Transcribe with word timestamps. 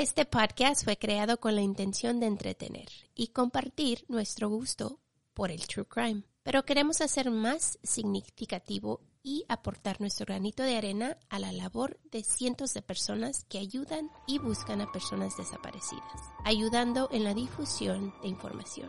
Este 0.00 0.24
podcast 0.24 0.82
fue 0.82 0.96
creado 0.96 1.40
con 1.40 1.54
la 1.54 1.60
intención 1.60 2.20
de 2.20 2.26
entretener 2.26 2.88
y 3.14 3.28
compartir 3.28 4.06
nuestro 4.08 4.48
gusto 4.48 4.98
por 5.34 5.50
el 5.50 5.66
true 5.66 5.84
crime, 5.84 6.22
pero 6.42 6.64
queremos 6.64 7.02
hacer 7.02 7.30
más 7.30 7.78
significativo 7.82 9.02
y 9.22 9.44
aportar 9.50 10.00
nuestro 10.00 10.24
granito 10.24 10.62
de 10.62 10.78
arena 10.78 11.18
a 11.28 11.38
la 11.38 11.52
labor 11.52 12.00
de 12.10 12.24
cientos 12.24 12.72
de 12.72 12.80
personas 12.80 13.44
que 13.50 13.58
ayudan 13.58 14.08
y 14.26 14.38
buscan 14.38 14.80
a 14.80 14.90
personas 14.90 15.36
desaparecidas, 15.36 16.22
ayudando 16.46 17.10
en 17.12 17.22
la 17.22 17.34
difusión 17.34 18.14
de 18.22 18.28
información. 18.28 18.88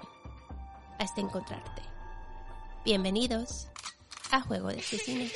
Hasta 0.97 1.19
encontrarte. 1.19 1.81
Bienvenidos 2.85 3.67
a 4.31 4.39
Juego 4.39 4.69
de 4.69 4.79
Asesinos. 4.79 5.33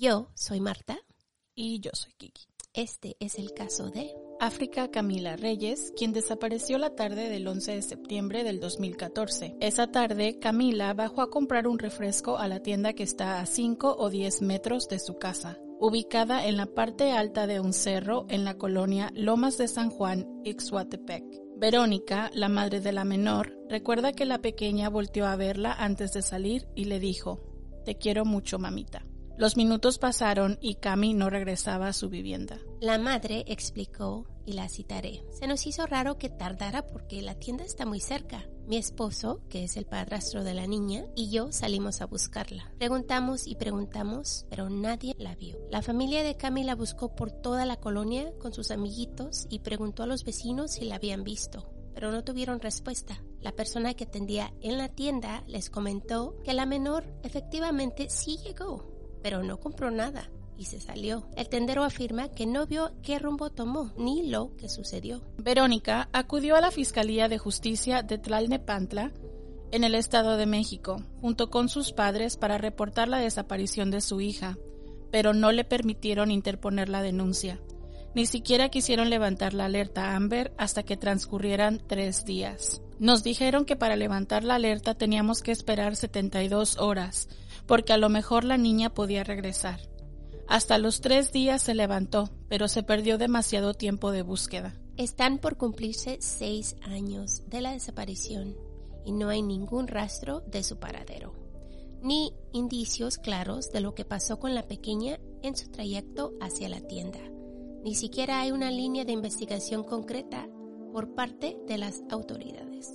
Yo 0.00 0.30
soy 0.34 0.60
Marta. 0.60 0.96
Y 1.56 1.80
yo 1.80 1.90
soy 1.92 2.12
Kiki. 2.12 2.46
Este 2.72 3.16
es 3.18 3.36
el 3.36 3.52
caso 3.52 3.90
de 3.90 4.14
África 4.38 4.92
Camila 4.92 5.34
Reyes, 5.34 5.92
quien 5.96 6.12
desapareció 6.12 6.78
la 6.78 6.94
tarde 6.94 7.28
del 7.28 7.48
11 7.48 7.74
de 7.74 7.82
septiembre 7.82 8.44
del 8.44 8.60
2014. 8.60 9.56
Esa 9.58 9.88
tarde, 9.88 10.38
Camila 10.38 10.94
bajó 10.94 11.20
a 11.20 11.30
comprar 11.30 11.66
un 11.66 11.80
refresco 11.80 12.38
a 12.38 12.46
la 12.46 12.60
tienda 12.62 12.92
que 12.92 13.02
está 13.02 13.40
a 13.40 13.46
5 13.46 13.96
o 13.98 14.08
10 14.08 14.42
metros 14.42 14.86
de 14.86 15.00
su 15.00 15.18
casa, 15.18 15.58
ubicada 15.80 16.46
en 16.46 16.56
la 16.56 16.66
parte 16.66 17.10
alta 17.10 17.48
de 17.48 17.58
un 17.58 17.72
cerro 17.72 18.24
en 18.28 18.44
la 18.44 18.56
colonia 18.56 19.10
Lomas 19.16 19.58
de 19.58 19.66
San 19.66 19.90
Juan, 19.90 20.28
Ixhuatepec. 20.44 21.24
Verónica, 21.56 22.30
la 22.34 22.48
madre 22.48 22.80
de 22.80 22.92
la 22.92 23.02
menor, 23.02 23.58
recuerda 23.68 24.12
que 24.12 24.26
la 24.26 24.38
pequeña 24.38 24.90
volteó 24.90 25.26
a 25.26 25.34
verla 25.34 25.72
antes 25.72 26.12
de 26.12 26.22
salir 26.22 26.68
y 26.76 26.84
le 26.84 27.00
dijo, 27.00 27.40
Te 27.84 27.96
quiero 27.96 28.24
mucho, 28.24 28.60
mamita. 28.60 29.07
Los 29.38 29.56
minutos 29.56 29.98
pasaron 30.00 30.58
y 30.60 30.74
Cami 30.74 31.14
no 31.14 31.30
regresaba 31.30 31.86
a 31.86 31.92
su 31.92 32.08
vivienda. 32.08 32.58
La 32.80 32.98
madre 32.98 33.44
explicó, 33.46 34.26
y 34.44 34.54
la 34.54 34.68
citaré, 34.68 35.22
se 35.30 35.46
nos 35.46 35.64
hizo 35.64 35.86
raro 35.86 36.18
que 36.18 36.28
tardara 36.28 36.84
porque 36.84 37.22
la 37.22 37.36
tienda 37.36 37.62
está 37.64 37.86
muy 37.86 38.00
cerca. 38.00 38.48
Mi 38.66 38.78
esposo, 38.78 39.40
que 39.48 39.62
es 39.62 39.76
el 39.76 39.84
padrastro 39.84 40.42
de 40.42 40.54
la 40.54 40.66
niña, 40.66 41.04
y 41.14 41.30
yo 41.30 41.52
salimos 41.52 42.00
a 42.00 42.06
buscarla. 42.06 42.72
Preguntamos 42.78 43.46
y 43.46 43.54
preguntamos, 43.54 44.44
pero 44.50 44.70
nadie 44.70 45.14
la 45.18 45.36
vio. 45.36 45.56
La 45.70 45.82
familia 45.82 46.24
de 46.24 46.36
Cami 46.36 46.64
la 46.64 46.74
buscó 46.74 47.14
por 47.14 47.30
toda 47.30 47.64
la 47.64 47.76
colonia 47.76 48.32
con 48.40 48.52
sus 48.52 48.72
amiguitos 48.72 49.46
y 49.48 49.60
preguntó 49.60 50.02
a 50.02 50.08
los 50.08 50.24
vecinos 50.24 50.72
si 50.72 50.84
la 50.84 50.96
habían 50.96 51.22
visto 51.22 51.72
pero 51.94 52.12
no 52.12 52.22
tuvieron 52.22 52.60
respuesta. 52.60 53.20
La 53.40 53.50
persona 53.50 53.92
que 53.92 54.04
atendía 54.04 54.54
en 54.60 54.78
la 54.78 54.88
tienda 54.88 55.42
les 55.48 55.68
comentó 55.68 56.36
que 56.44 56.54
la 56.54 56.64
menor 56.64 57.04
efectivamente 57.24 58.08
sí 58.08 58.36
llegó, 58.36 58.97
pero 59.22 59.42
no 59.42 59.58
compró 59.58 59.90
nada 59.90 60.30
y 60.58 60.64
se 60.64 60.80
salió. 60.80 61.26
El 61.36 61.48
tendero 61.48 61.84
afirma 61.84 62.28
que 62.28 62.46
no 62.46 62.66
vio 62.66 62.90
qué 63.02 63.18
rumbo 63.18 63.50
tomó 63.50 63.92
ni 63.96 64.28
lo 64.28 64.54
que 64.56 64.68
sucedió. 64.68 65.22
Verónica 65.38 66.08
acudió 66.12 66.56
a 66.56 66.60
la 66.60 66.70
Fiscalía 66.70 67.28
de 67.28 67.38
Justicia 67.38 68.02
de 68.02 68.18
Tlalnepantla 68.18 69.12
en 69.70 69.84
el 69.84 69.94
Estado 69.94 70.36
de 70.36 70.46
México, 70.46 71.02
junto 71.20 71.50
con 71.50 71.68
sus 71.68 71.92
padres 71.92 72.36
para 72.36 72.58
reportar 72.58 73.08
la 73.08 73.18
desaparición 73.18 73.90
de 73.90 74.00
su 74.00 74.20
hija, 74.20 74.58
pero 75.10 75.32
no 75.32 75.52
le 75.52 75.64
permitieron 75.64 76.30
interponer 76.30 76.88
la 76.88 77.02
denuncia. 77.02 77.60
Ni 78.14 78.26
siquiera 78.26 78.70
quisieron 78.70 79.10
levantar 79.10 79.54
la 79.54 79.66
alerta 79.66 80.16
Amber 80.16 80.52
hasta 80.56 80.82
que 80.82 80.96
transcurrieran 80.96 81.80
tres 81.86 82.24
días. 82.24 82.80
Nos 82.98 83.22
dijeron 83.22 83.64
que 83.64 83.76
para 83.76 83.94
levantar 83.94 84.42
la 84.42 84.56
alerta 84.56 84.94
teníamos 84.94 85.42
que 85.42 85.52
esperar 85.52 85.94
72 85.94 86.78
horas, 86.78 87.28
porque 87.68 87.92
a 87.92 87.98
lo 87.98 88.08
mejor 88.08 88.42
la 88.42 88.56
niña 88.56 88.92
podía 88.92 89.22
regresar. 89.22 89.78
Hasta 90.48 90.78
los 90.78 91.02
tres 91.02 91.30
días 91.30 91.62
se 91.62 91.74
levantó, 91.74 92.30
pero 92.48 92.66
se 92.66 92.82
perdió 92.82 93.18
demasiado 93.18 93.74
tiempo 93.74 94.10
de 94.10 94.22
búsqueda. 94.22 94.74
Están 94.96 95.38
por 95.38 95.58
cumplirse 95.58 96.16
seis 96.20 96.74
años 96.82 97.42
de 97.48 97.60
la 97.60 97.72
desaparición 97.72 98.56
y 99.04 99.12
no 99.12 99.28
hay 99.28 99.42
ningún 99.42 99.86
rastro 99.86 100.40
de 100.40 100.64
su 100.64 100.78
paradero, 100.78 101.34
ni 102.02 102.32
indicios 102.52 103.18
claros 103.18 103.70
de 103.70 103.82
lo 103.82 103.94
que 103.94 104.06
pasó 104.06 104.38
con 104.38 104.54
la 104.54 104.66
pequeña 104.66 105.20
en 105.42 105.54
su 105.54 105.70
trayecto 105.70 106.32
hacia 106.40 106.70
la 106.70 106.80
tienda. 106.80 107.20
Ni 107.84 107.94
siquiera 107.94 108.40
hay 108.40 108.50
una 108.50 108.70
línea 108.70 109.04
de 109.04 109.12
investigación 109.12 109.84
concreta 109.84 110.48
por 110.92 111.14
parte 111.14 111.58
de 111.66 111.76
las 111.76 112.00
autoridades. 112.10 112.94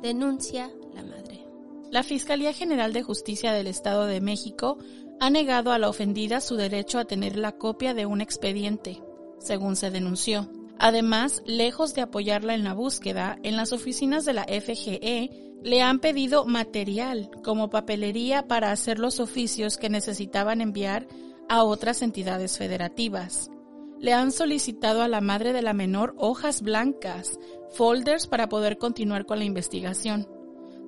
Denuncia 0.00 0.70
la 0.94 1.02
madre. 1.02 1.45
La 1.90 2.02
Fiscalía 2.02 2.52
General 2.52 2.92
de 2.92 3.02
Justicia 3.02 3.52
del 3.52 3.68
Estado 3.68 4.06
de 4.06 4.20
México 4.20 4.78
ha 5.20 5.30
negado 5.30 5.72
a 5.72 5.78
la 5.78 5.88
ofendida 5.88 6.40
su 6.40 6.56
derecho 6.56 6.98
a 6.98 7.04
tener 7.04 7.36
la 7.36 7.52
copia 7.52 7.94
de 7.94 8.06
un 8.06 8.20
expediente, 8.20 9.02
según 9.38 9.76
se 9.76 9.90
denunció. 9.90 10.50
Además, 10.78 11.42
lejos 11.46 11.94
de 11.94 12.02
apoyarla 12.02 12.54
en 12.54 12.64
la 12.64 12.74
búsqueda, 12.74 13.38
en 13.42 13.56
las 13.56 13.72
oficinas 13.72 14.24
de 14.24 14.32
la 14.32 14.44
FGE 14.44 15.30
le 15.62 15.80
han 15.80 16.00
pedido 16.00 16.44
material 16.44 17.30
como 17.42 17.70
papelería 17.70 18.46
para 18.46 18.72
hacer 18.72 18.98
los 18.98 19.20
oficios 19.20 19.78
que 19.78 19.88
necesitaban 19.88 20.60
enviar 20.60 21.06
a 21.48 21.62
otras 21.62 22.02
entidades 22.02 22.58
federativas. 22.58 23.50
Le 24.00 24.12
han 24.12 24.32
solicitado 24.32 25.02
a 25.02 25.08
la 25.08 25.20
madre 25.22 25.52
de 25.52 25.62
la 25.62 25.72
menor 25.72 26.14
hojas 26.18 26.60
blancas, 26.60 27.38
folders 27.70 28.26
para 28.26 28.48
poder 28.48 28.76
continuar 28.76 29.24
con 29.24 29.38
la 29.38 29.44
investigación. 29.44 30.35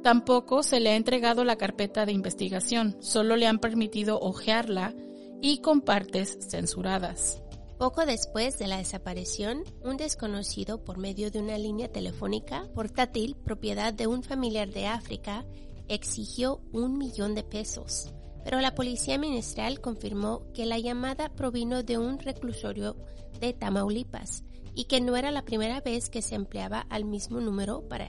Tampoco 0.03 0.63
se 0.63 0.81
le 0.81 0.91
ha 0.91 0.97
entregado 0.97 1.45
la 1.45 1.57
carpeta 1.57 2.07
de 2.07 2.13
investigación, 2.13 2.97
solo 3.01 3.37
le 3.37 3.47
han 3.47 3.59
permitido 3.59 4.19
hojearla 4.21 4.95
y 5.43 5.61
con 5.61 5.81
partes 5.81 6.39
censuradas. 6.49 7.43
Poco 7.79 8.05
después 8.07 8.59
de 8.59 8.67
la 8.67 8.79
desaparición, 8.79 9.63
un 9.85 9.97
desconocido 9.97 10.83
por 10.83 10.99
medio 10.99 11.31
de 11.31 11.39
una 11.39 11.59
línea 11.59 11.89
telefónica 11.89 12.69
portátil 12.75 13.37
propiedad 13.37 13.93
de 13.93 14.09
un 14.09 14.23
familiar 14.23 14.71
de 14.71 14.87
África 14.87 15.45
exigió 15.89 16.61
un 16.73 16.99
millón 16.99 17.35
de 17.35 17.45
pesos, 17.45 18.13
pero 18.45 18.61
la 18.61 18.75
policía 18.75 19.19
ministerial 19.19 19.81
confirmó 19.81 20.43
que 20.53 20.67
la 20.67 20.79
llamada 20.79 21.29
provino 21.29 21.83
de 21.83 21.99
un 21.99 22.19
reclusorio 22.19 22.97
de 23.41 23.53
Tamaulipas 23.53 24.43
y 24.75 24.85
que 24.85 25.01
no 25.01 25.17
era 25.17 25.31
la 25.31 25.45
primera 25.45 25.81
vez 25.81 26.09
que 26.11 26.23
se 26.23 26.35
empleaba 26.35 26.81
al 26.91 27.05
mismo 27.05 27.41
número 27.41 27.89
para 27.89 28.07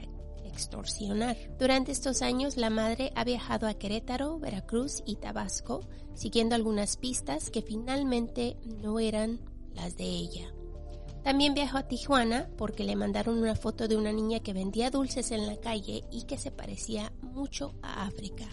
extorsionar. 0.50 1.36
Durante 1.58 1.92
estos 1.92 2.22
años 2.22 2.56
la 2.56 2.70
madre 2.70 3.12
ha 3.14 3.24
viajado 3.24 3.66
a 3.66 3.74
Querétaro, 3.74 4.38
Veracruz 4.38 5.02
y 5.06 5.16
Tabasco, 5.16 5.80
siguiendo 6.14 6.54
algunas 6.54 6.96
pistas 6.96 7.50
que 7.50 7.62
finalmente 7.62 8.56
no 8.82 9.00
eran 9.00 9.40
las 9.74 9.96
de 9.96 10.04
ella. 10.04 10.52
También 11.22 11.54
viajó 11.54 11.78
a 11.78 11.88
Tijuana 11.88 12.48
porque 12.56 12.84
le 12.84 12.96
mandaron 12.96 13.38
una 13.38 13.54
foto 13.54 13.88
de 13.88 13.96
una 13.96 14.12
niña 14.12 14.40
que 14.40 14.52
vendía 14.52 14.90
dulces 14.90 15.30
en 15.30 15.46
la 15.46 15.56
calle 15.56 16.04
y 16.10 16.22
que 16.22 16.38
se 16.38 16.50
parecía 16.50 17.12
mucho 17.20 17.74
a 17.82 18.06
África, 18.06 18.46